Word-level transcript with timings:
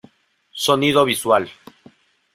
Sonido 0.63 1.05
visual. 1.05 1.47